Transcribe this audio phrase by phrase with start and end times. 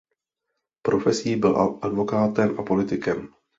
[0.81, 3.33] Profesí byl advokátem a politikem.